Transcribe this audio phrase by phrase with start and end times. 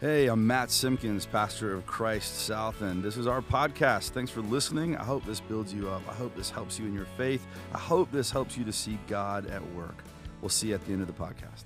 [0.00, 4.12] Hey, I'm Matt Simpkins, pastor of Christ South, and this is our podcast.
[4.12, 4.96] Thanks for listening.
[4.96, 6.00] I hope this builds you up.
[6.08, 7.46] I hope this helps you in your faith.
[7.74, 10.02] I hope this helps you to see God at work.
[10.40, 11.64] We'll see you at the end of the podcast.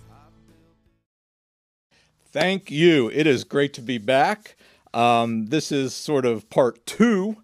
[2.33, 3.09] Thank you.
[3.09, 4.57] It is great to be back.
[4.93, 7.37] Um, this is sort of part two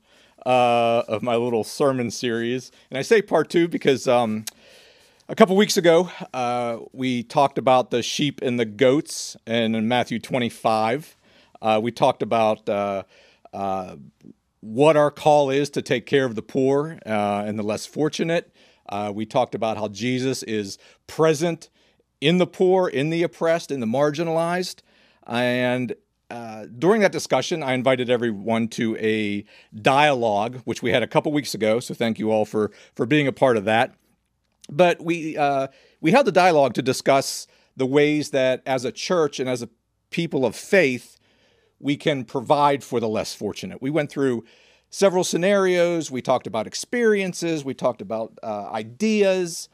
[0.44, 2.72] uh, of my little sermon series.
[2.90, 4.44] And I say part two because um,
[5.30, 9.86] a couple weeks ago, uh, we talked about the sheep and the goats and in
[9.86, 11.16] Matthew 25.
[11.62, 13.04] Uh, we talked about uh,
[13.54, 13.94] uh,
[14.58, 18.52] what our call is to take care of the poor uh, and the less fortunate.
[18.88, 21.70] Uh, we talked about how Jesus is present
[22.20, 24.82] in the poor, in the oppressed, in the marginalized.
[25.28, 25.94] And
[26.76, 29.44] during that discussion, I invited everyone to a
[29.80, 31.78] dialogue, which we had a couple weeks ago.
[31.78, 33.94] So thank you all for for being a part of that.
[34.70, 35.68] But we uh,
[36.00, 39.68] we held a dialogue to discuss the ways that, as a church and as a
[40.10, 41.18] people of faith,
[41.78, 43.80] we can provide for the less fortunate.
[43.82, 44.44] We went through
[44.90, 46.10] several scenarios.
[46.10, 47.64] We talked about experiences.
[47.64, 49.68] We talked about uh, ideas,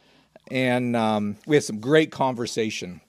[0.50, 3.00] and um, we had some great conversation.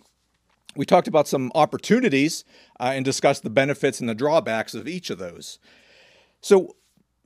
[0.75, 2.43] We talked about some opportunities
[2.79, 5.59] uh, and discussed the benefits and the drawbacks of each of those.
[6.41, 6.75] So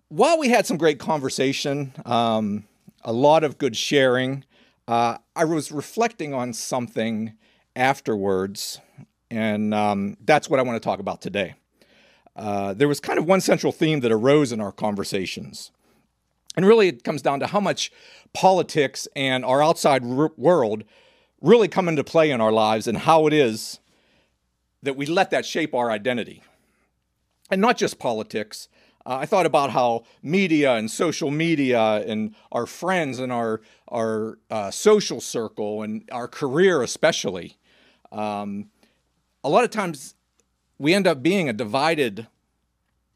[0.08, 2.66] while we had some great conversation, um,
[3.04, 4.46] a lot of good sharing,
[4.92, 7.34] uh, I was reflecting on something
[7.78, 8.82] afterwards,
[9.30, 11.56] and um, that's what I want to talk about today.
[12.36, 15.72] Uh, there was kind of one central theme that arose in our conversations.
[16.58, 17.90] And really, it comes down to how much
[18.34, 20.84] politics and our outside r- world
[21.40, 23.80] really come into play in our lives and how it is
[24.84, 26.44] that we let that shape our identity.
[27.50, 28.68] And not just politics,
[29.06, 34.38] uh, I thought about how media and social media and our friends and our our
[34.50, 37.58] uh, social circle and our career especially.
[38.12, 38.70] Um,
[39.44, 40.16] a lot of times,
[40.78, 42.28] we end up being a divided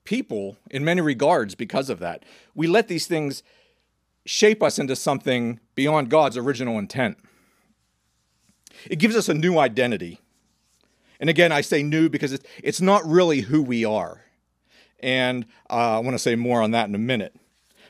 [0.03, 2.23] people in many regards because of that.
[2.53, 3.43] We let these things
[4.25, 7.17] shape us into something beyond God's original intent.
[8.89, 10.19] It gives us a new identity.
[11.19, 14.24] And again, I say new because it's, it's not really who we are.
[14.99, 17.35] And uh, I want to say more on that in a minute.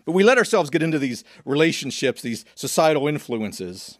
[0.05, 3.97] But we let ourselves get into these relationships, these societal influences.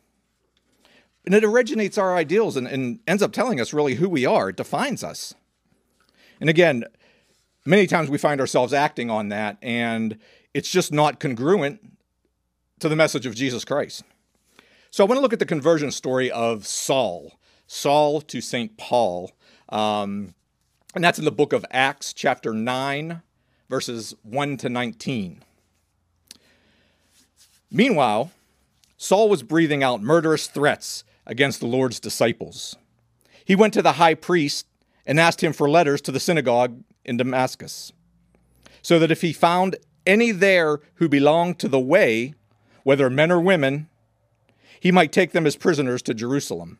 [1.26, 4.50] And it originates our ideals and, and ends up telling us really who we are.
[4.50, 5.34] It defines us.
[6.40, 6.84] And again,
[7.66, 10.20] many times we find ourselves acting on that, and
[10.54, 11.80] it's just not congruent
[12.80, 14.04] to the message of Jesus Christ.
[14.92, 17.34] So I want to look at the conversion story of Saul,
[17.68, 18.78] Saul to St.
[18.78, 19.32] Paul.
[19.70, 20.36] Um,
[20.96, 23.22] and that's in the book of Acts, chapter 9,
[23.70, 25.44] verses 1 to 19.
[27.70, 28.32] Meanwhile,
[28.96, 32.78] Saul was breathing out murderous threats against the Lord's disciples.
[33.44, 34.68] He went to the high priest
[35.06, 37.92] and asked him for letters to the synagogue in Damascus,
[38.82, 39.76] so that if he found
[40.08, 42.34] any there who belonged to the way,
[42.84, 43.90] whether men or women,
[44.80, 46.80] he might take them as prisoners to Jerusalem.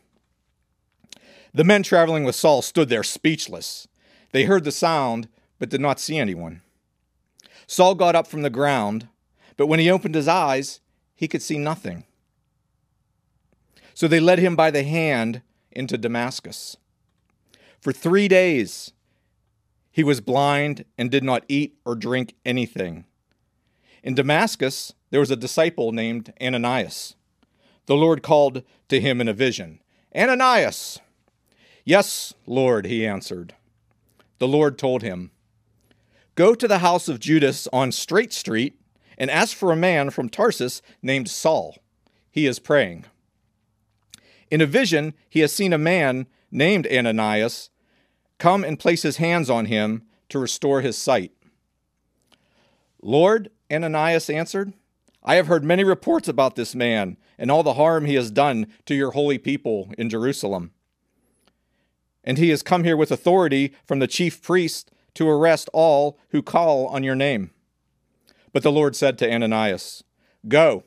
[1.53, 3.87] The men traveling with Saul stood there speechless.
[4.31, 5.27] They heard the sound,
[5.59, 6.61] but did not see anyone.
[7.67, 9.07] Saul got up from the ground,
[9.57, 10.79] but when he opened his eyes,
[11.15, 12.05] he could see nothing.
[13.93, 15.41] So they led him by the hand
[15.71, 16.77] into Damascus.
[17.79, 18.93] For three days
[19.91, 23.05] he was blind and did not eat or drink anything.
[24.03, 27.15] In Damascus there was a disciple named Ananias.
[27.87, 29.79] The Lord called to him in a vision
[30.15, 30.99] Ananias!
[31.83, 33.55] Yes, Lord, he answered.
[34.39, 35.31] The Lord told him,
[36.35, 38.79] Go to the house of Judas on Straight Street
[39.17, 41.77] and ask for a man from Tarsus named Saul.
[42.31, 43.05] He is praying.
[44.49, 47.69] In a vision, he has seen a man named Ananias
[48.37, 51.31] come and place his hands on him to restore his sight.
[53.01, 54.73] Lord, Ananias answered,
[55.23, 58.67] I have heard many reports about this man and all the harm he has done
[58.85, 60.71] to your holy people in Jerusalem.
[62.23, 66.41] And he has come here with authority from the chief priest to arrest all who
[66.41, 67.51] call on your name.
[68.53, 70.03] But the Lord said to Ananias,
[70.47, 70.83] Go.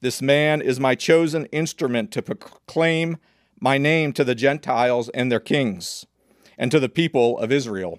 [0.00, 3.16] This man is my chosen instrument to proclaim
[3.60, 6.06] my name to the Gentiles and their kings,
[6.56, 7.98] and to the people of Israel.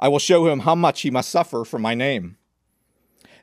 [0.00, 2.37] I will show him how much he must suffer for my name.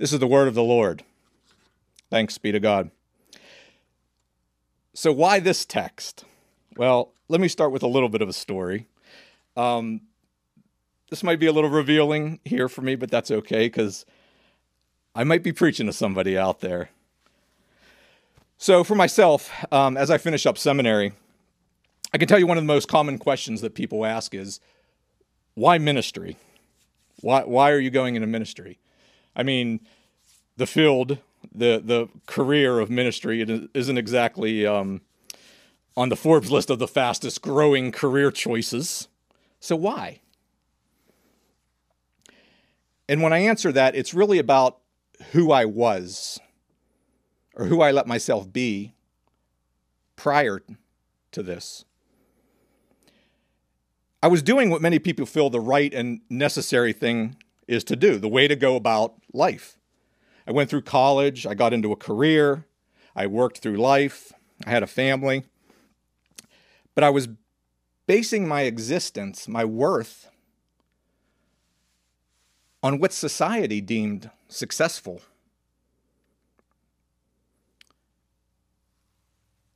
[0.00, 1.04] This is the word of the Lord.
[2.08, 2.90] Thanks be to God.
[4.94, 6.24] So, why this text?
[6.74, 8.86] Well, let me start with a little bit of a story.
[9.58, 10.00] Um,
[11.10, 14.06] this might be a little revealing here for me, but that's okay because
[15.14, 16.88] I might be preaching to somebody out there.
[18.56, 21.12] So, for myself, um, as I finish up seminary,
[22.14, 24.60] I can tell you one of the most common questions that people ask is,
[25.52, 26.38] why ministry?
[27.20, 28.78] Why, why are you going into ministry?
[29.34, 29.80] I mean,
[30.56, 31.18] the field,
[31.54, 35.00] the, the career of ministry it isn't exactly um,
[35.96, 39.08] on the Forbes list of the fastest growing career choices.
[39.58, 40.20] So, why?
[43.08, 44.78] And when I answer that, it's really about
[45.32, 46.38] who I was
[47.56, 48.94] or who I let myself be
[50.16, 50.62] prior
[51.32, 51.84] to this.
[54.22, 57.36] I was doing what many people feel the right and necessary thing
[57.70, 59.78] is to do, the way to go about life.
[60.46, 62.66] I went through college, I got into a career,
[63.14, 64.32] I worked through life,
[64.66, 65.44] I had a family.
[66.94, 67.28] But I was
[68.06, 70.28] basing my existence, my worth,
[72.82, 75.22] on what society deemed successful.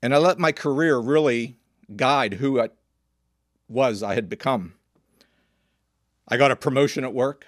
[0.02, 1.56] And I let my career really
[1.94, 2.70] guide who I,
[3.68, 4.74] was I had become.
[6.26, 7.46] I got a promotion at work.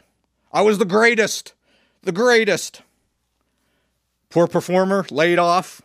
[0.52, 1.54] I was the greatest,
[2.02, 2.82] the greatest.
[4.31, 5.82] Poor performer, laid off.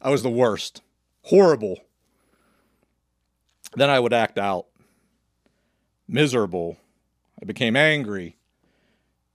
[0.00, 0.82] I was the worst,
[1.22, 1.80] horrible.
[3.74, 4.66] Then I would act out,
[6.06, 6.78] miserable.
[7.40, 8.36] I became angry.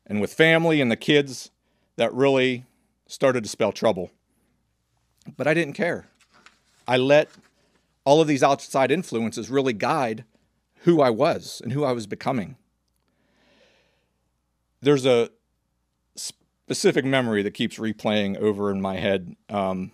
[0.05, 1.51] And with family and the kids,
[1.95, 2.65] that really
[3.07, 4.11] started to spell trouble.
[5.37, 6.07] But I didn't care.
[6.87, 7.29] I let
[8.03, 10.25] all of these outside influences really guide
[10.79, 12.57] who I was and who I was becoming.
[14.83, 15.29] There's a
[16.15, 19.93] specific memory that keeps replaying over in my head um,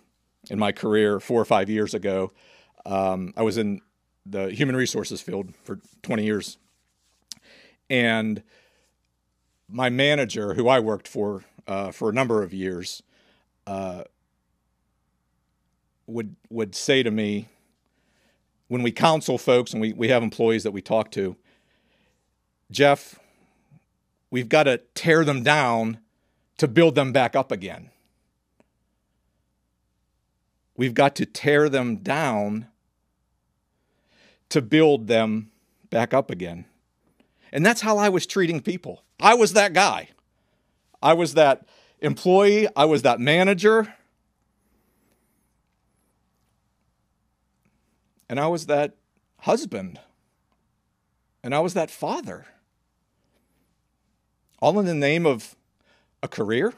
[0.50, 2.32] in my career four or five years ago.
[2.84, 3.82] Um, I was in
[4.26, 6.58] the human resources field for 20 years.
[7.88, 8.42] And
[9.68, 13.02] my manager, who I worked for uh, for a number of years,
[13.68, 14.02] uh,
[16.08, 17.48] would would say to me,
[18.66, 21.36] when we counsel folks and we, we have employees that we talk to,
[22.72, 23.20] Jeff,
[24.30, 25.98] we've got to tear them down
[26.58, 27.90] to build them back up again.
[30.76, 32.66] We've got to tear them down
[34.48, 35.50] to build them
[35.90, 36.64] back up again.
[37.52, 39.02] And that's how I was treating people.
[39.20, 40.10] I was that guy.
[41.02, 41.66] I was that
[42.00, 42.68] employee.
[42.76, 43.94] I was that manager.
[48.28, 48.96] And I was that
[49.40, 49.98] husband.
[51.42, 52.46] And I was that father.
[54.60, 55.56] All in the name of
[56.22, 56.74] a career.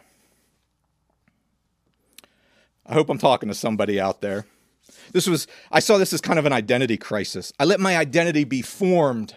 [2.86, 4.46] I hope I'm talking to somebody out there.
[5.12, 7.52] This was, I saw this as kind of an identity crisis.
[7.58, 9.36] I let my identity be formed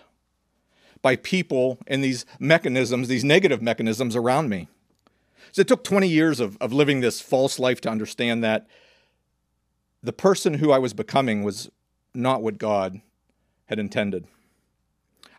[1.01, 4.67] by people and these mechanisms, these negative mechanisms around me.
[5.51, 8.67] So it took 20 years of, of living this false life to understand that
[10.03, 11.69] the person who I was becoming was
[12.13, 13.01] not what God
[13.65, 14.27] had intended.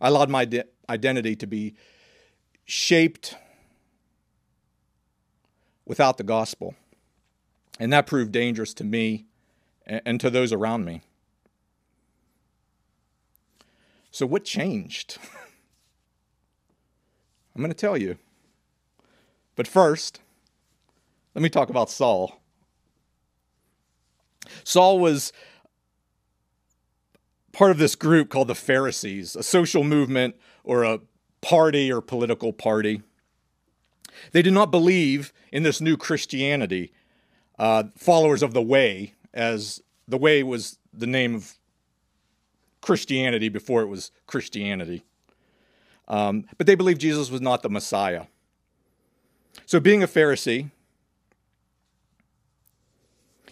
[0.00, 1.74] I allowed my de- identity to be
[2.66, 3.36] shaped
[5.86, 6.74] without the gospel.
[7.80, 9.24] And that proved dangerous to me
[9.86, 11.02] and, to those around me.
[14.10, 15.18] So, what changed?
[17.54, 18.18] I'm going to tell you.
[19.54, 20.20] But first,
[21.34, 22.40] let me talk about Saul.
[24.64, 25.32] Saul was
[27.52, 31.00] part of this group called the Pharisees, a social movement or a
[31.46, 33.02] party or political party.
[34.32, 36.92] They did not believe in this new Christianity,
[37.56, 41.54] uh, followers of the Way, as the Way was the name of
[42.80, 45.04] Christianity before it was Christianity.
[46.08, 48.24] Um, but they believed Jesus was not the Messiah.
[49.66, 50.72] So, being a Pharisee,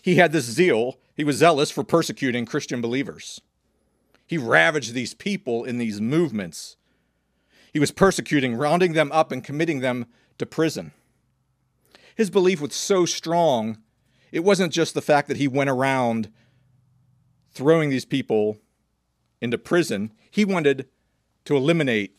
[0.02, 0.98] he had this zeal.
[1.14, 3.40] He was zealous for persecuting Christian believers.
[4.26, 6.76] He ravaged these people in these movements.
[7.74, 10.06] He was persecuting, rounding them up, and committing them
[10.38, 10.92] to prison.
[12.14, 13.78] His belief was so strong,
[14.30, 16.30] it wasn't just the fact that he went around
[17.50, 18.58] throwing these people
[19.40, 20.88] into prison, he wanted
[21.44, 22.16] to eliminate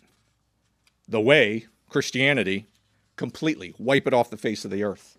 [1.07, 2.67] the way, Christianity,
[3.15, 5.17] completely, wipe it off the face of the earth.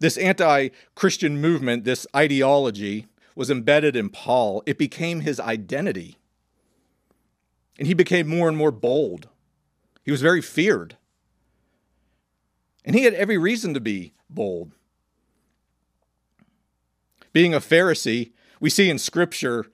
[0.00, 4.64] This anti Christian movement, this ideology, was embedded in Paul.
[4.66, 6.18] It became his identity.
[7.78, 9.28] And he became more and more bold.
[10.02, 10.96] He was very feared.
[12.84, 14.72] And he had every reason to be bold.
[17.32, 19.66] Being a Pharisee, we see in Scripture,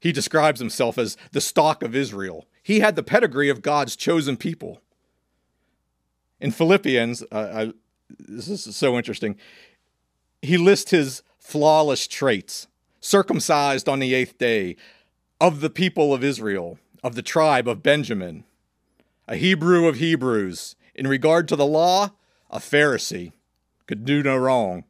[0.00, 2.46] he describes himself as the stock of Israel.
[2.62, 4.80] He had the pedigree of God's chosen people.
[6.40, 7.72] In Philippians, uh, I,
[8.18, 9.36] this is so interesting.
[10.42, 12.66] He lists his flawless traits
[13.00, 14.76] circumcised on the eighth day,
[15.40, 18.44] of the people of Israel, of the tribe of Benjamin,
[19.26, 20.76] a Hebrew of Hebrews.
[20.94, 22.10] In regard to the law,
[22.50, 23.32] a Pharisee,
[23.86, 24.84] could do no wrong.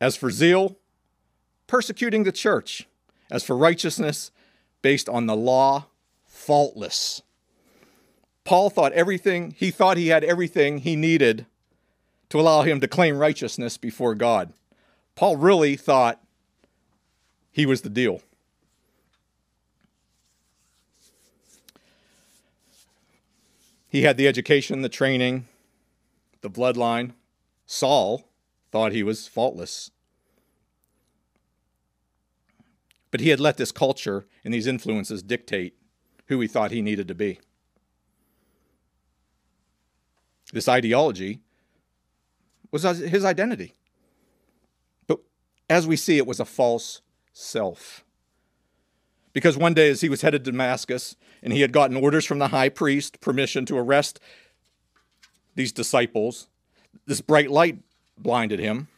[0.00, 0.78] As for zeal,
[1.66, 2.86] persecuting the church.
[3.30, 4.30] As for righteousness,
[4.80, 5.86] based on the law,
[6.24, 7.22] faultless.
[8.44, 11.44] Paul thought everything, he thought he had everything he needed
[12.30, 14.52] to allow him to claim righteousness before God.
[15.14, 16.22] Paul really thought
[17.50, 18.22] he was the deal.
[23.88, 25.48] He had the education, the training,
[26.42, 27.12] the bloodline.
[27.66, 28.28] Saul
[28.70, 29.90] thought he was faultless.
[33.10, 35.74] But he had let this culture and these influences dictate
[36.26, 37.40] who he thought he needed to be.
[40.52, 41.40] This ideology
[42.70, 43.74] was his identity.
[45.06, 45.20] But
[45.70, 47.00] as we see, it was a false
[47.32, 48.04] self.
[49.38, 51.14] Because one day, as he was headed to Damascus,
[51.44, 54.18] and he had gotten orders from the high priest, permission to arrest
[55.54, 56.48] these disciples,
[57.06, 57.78] this bright light
[58.18, 58.88] blinded him,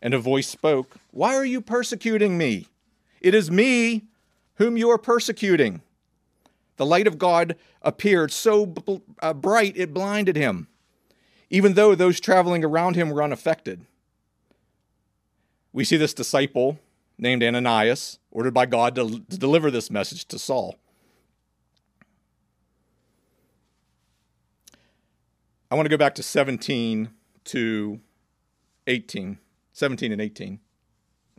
[0.00, 2.68] and a voice spoke, Why are you persecuting me?
[3.20, 4.04] It is me
[4.54, 5.82] whom you are persecuting.
[6.78, 8.72] The light of God appeared so
[9.20, 10.66] uh, bright it blinded him
[11.50, 13.84] even though those traveling around him were unaffected.
[15.74, 16.78] We see this disciple
[17.18, 20.76] named Ananias, ordered by God to, to deliver this message to Saul.
[25.70, 27.10] I want to go back to 17
[27.44, 28.00] to
[28.86, 29.38] 18,
[29.72, 30.60] 17 and 18,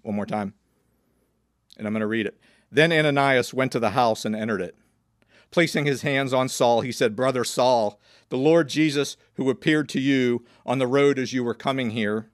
[0.01, 0.53] one more time.
[1.77, 2.39] And I'm going to read it.
[2.71, 4.75] Then Ananias went to the house and entered it.
[5.49, 9.99] Placing his hands on Saul, he said, Brother Saul, the Lord Jesus, who appeared to
[10.01, 12.29] you on the road as you were coming here,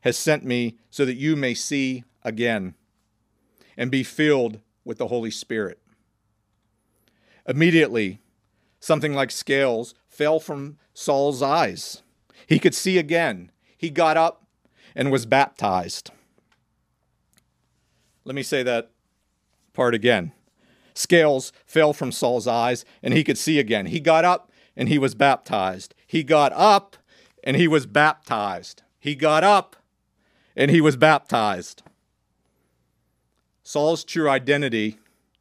[0.00, 2.74] has sent me so that you may see again
[3.76, 5.78] and be filled with the Holy Spirit.
[7.48, 8.20] Immediately,
[8.80, 12.02] something like scales fell from Saul's eyes.
[12.46, 13.50] He could see again.
[13.76, 14.46] He got up
[14.94, 16.10] and was baptized.
[18.24, 18.90] Let me say that
[19.72, 20.32] part again.
[20.94, 23.86] Scales fell from Saul's eyes and he could see again.
[23.86, 25.94] He got up and he was baptized.
[26.06, 26.96] He got up
[27.44, 28.82] and he was baptized.
[28.98, 29.76] He got up
[30.56, 31.82] and he was baptized.
[33.66, 34.96] Saul's true identity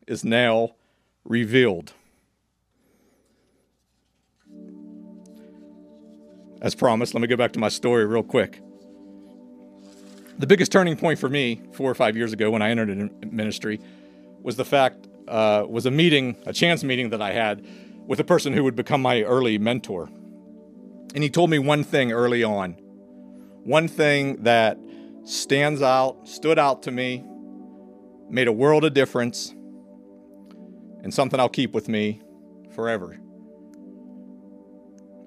[0.08, 0.72] is now
[1.26, 1.94] revealed.
[6.60, 8.62] As promised, let me go back to my story real quick.
[10.40, 13.12] The biggest turning point for me four or five years ago when I entered in
[13.32, 13.80] ministry
[14.42, 17.64] was the fact uh, was a meeting, a chance meeting that I had
[18.08, 20.10] with a person who would become my early mentor.
[21.14, 22.72] And he told me one thing early on,
[23.66, 24.80] one thing that
[25.26, 27.24] stands out, stood out to me,
[28.30, 29.54] made a world of difference,
[31.04, 32.22] and something I'll keep with me
[32.74, 33.18] forever.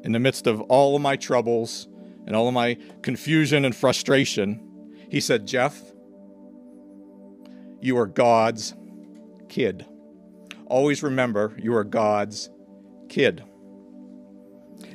[0.03, 1.89] In the midst of all of my troubles
[2.27, 4.61] and all of my confusion and frustration,
[5.11, 5.81] he said, Jeff,
[7.81, 8.75] you are God's
[9.49, 9.87] kid.
[10.67, 12.51] Always remember you are God's
[13.09, 13.43] kid.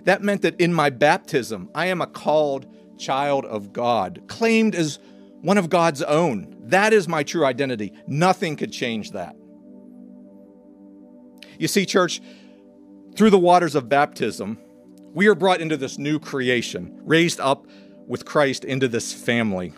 [0.04, 2.68] That meant that in my baptism, I am a called
[2.98, 5.00] child of God, claimed as
[5.42, 6.53] one of God's own.
[6.64, 7.94] That is my true identity.
[8.08, 9.36] Nothing could change that.
[11.60, 12.22] You see, church,
[13.16, 14.58] through the waters of baptism,
[15.14, 17.68] we are brought into this new creation, raised up
[18.08, 19.74] with Christ into this family.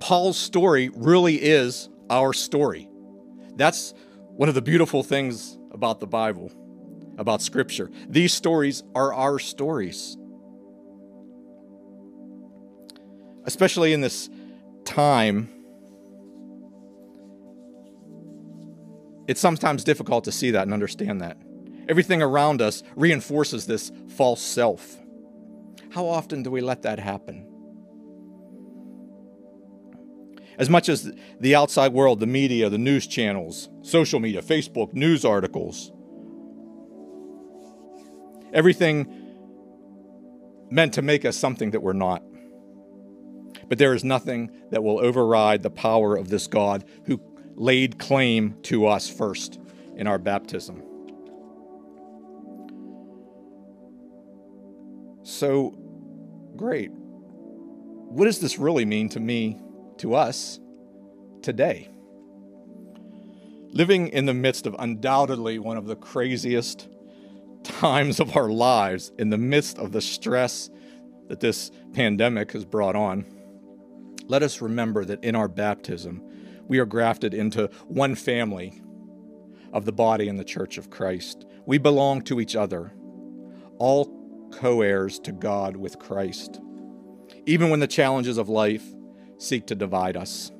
[0.00, 2.88] Paul's story really is our story.
[3.54, 3.94] That's
[4.36, 6.50] one of the beautiful things about the Bible,
[7.18, 7.90] about Scripture.
[8.08, 10.16] These stories are our stories.
[13.46, 14.28] Especially in this
[14.84, 15.48] time
[19.26, 21.36] it's sometimes difficult to see that and understand that.
[21.88, 24.96] Everything around us reinforces this false self.
[25.90, 27.46] How often do we let that happen?
[30.58, 35.24] As much as the outside world, the media, the news channels, social media, Facebook, news
[35.24, 35.92] articles,
[38.52, 39.06] everything
[40.70, 42.22] meant to make us something that we're not.
[43.68, 47.20] But there is nothing that will override the power of this God who
[47.54, 49.58] laid claim to us first
[49.96, 50.82] in our baptism.
[55.22, 55.74] So,
[56.56, 56.90] great.
[56.92, 59.58] What does this really mean to me,
[59.98, 60.60] to us,
[61.42, 61.88] today?
[63.70, 66.88] Living in the midst of undoubtedly one of the craziest
[67.64, 70.70] times of our lives, in the midst of the stress
[71.28, 73.24] that this pandemic has brought on,
[74.26, 76.22] let us remember that in our baptism,
[76.66, 78.80] we are grafted into one family
[79.72, 81.46] of the body and the church of Christ.
[81.64, 82.92] We belong to each other,
[83.78, 86.60] all co heirs to God with Christ,
[87.44, 88.84] even when the challenges of life
[89.38, 90.50] seek to divide us.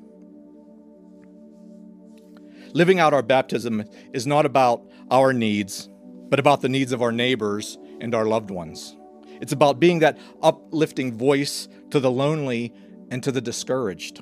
[2.73, 3.83] Living out our baptism
[4.13, 5.89] is not about our needs,
[6.29, 8.95] but about the needs of our neighbors and our loved ones.
[9.41, 12.73] It's about being that uplifting voice to the lonely
[13.09, 14.21] and to the discouraged.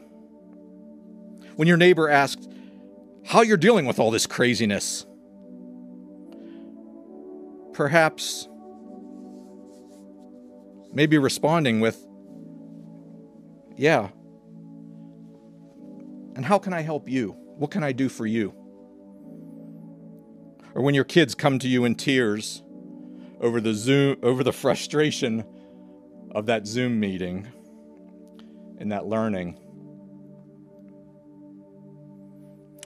[1.55, 2.47] When your neighbor asks
[3.25, 5.05] how you're dealing with all this craziness,
[7.73, 8.47] perhaps
[10.93, 12.05] maybe responding with,
[13.77, 14.09] Yeah.
[16.35, 17.31] And how can I help you?
[17.57, 18.53] What can I do for you?
[20.73, 22.61] Or when your kids come to you in tears
[23.39, 25.45] over the Zoom over the frustration
[26.31, 27.47] of that Zoom meeting
[28.79, 29.59] and that learning.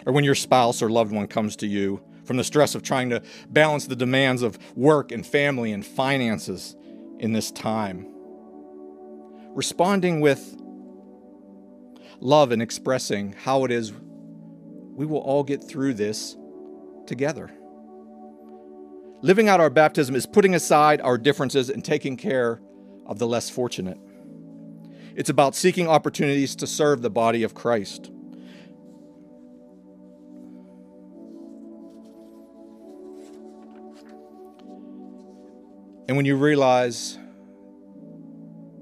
[0.05, 3.09] Or when your spouse or loved one comes to you from the stress of trying
[3.09, 6.75] to balance the demands of work and family and finances
[7.19, 8.07] in this time.
[9.55, 10.55] Responding with
[12.19, 16.35] love and expressing how it is we will all get through this
[17.07, 17.49] together.
[19.21, 22.61] Living out our baptism is putting aside our differences and taking care
[23.05, 23.97] of the less fortunate.
[25.19, 28.09] It's about seeking opportunities to serve the body of Christ.
[36.07, 37.17] And when you realize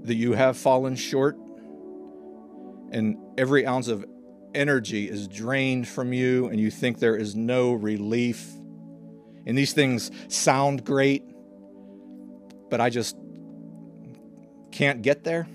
[0.04, 1.36] that you have fallen short
[2.92, 4.06] and every ounce of
[4.54, 8.48] energy is drained from you and you think there is no relief,
[9.48, 11.24] and these things sound great,
[12.70, 13.18] but I just
[14.72, 15.48] can't get there.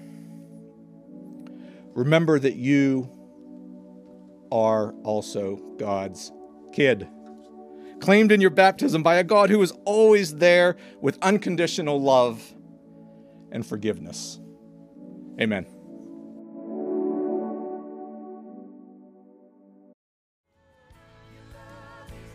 [1.94, 3.11] Remember that you
[4.50, 6.33] are also God's
[6.72, 7.09] kid
[8.02, 12.42] claimed in your baptism by a God who is always there with unconditional love
[13.52, 14.40] and forgiveness.
[15.40, 15.66] Amen.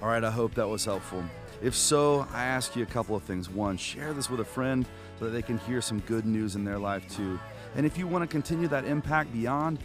[0.01, 1.23] All right, I hope that was helpful.
[1.61, 3.49] If so, I ask you a couple of things.
[3.49, 4.85] One, share this with a friend
[5.19, 7.39] so that they can hear some good news in their life too.
[7.77, 9.79] And if you want to continue that impact beyond,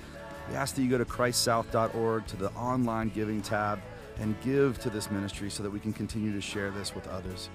[0.49, 3.81] we ask that you go to christsouth.org to the online giving tab
[4.19, 7.51] and give to this ministry so that we can continue to share this with others.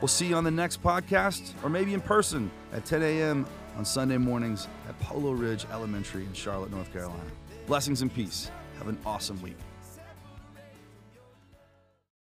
[0.00, 3.46] We'll see you on the next podcast or maybe in person at 10 a.m.
[3.76, 7.22] on Sunday mornings at Polo Ridge Elementary in Charlotte, North Carolina.
[7.66, 8.50] Blessings and peace.
[8.78, 9.56] Have an awesome week.